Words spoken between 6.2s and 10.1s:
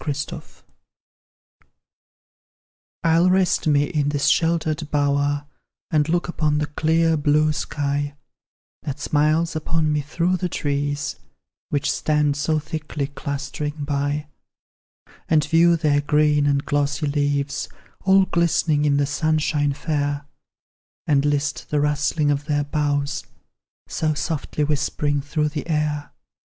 upon the clear blue sky That smiles upon me